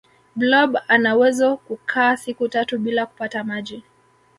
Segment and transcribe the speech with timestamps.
[0.35, 3.83] blob anawezo kukaa siku tatu bila kupata maji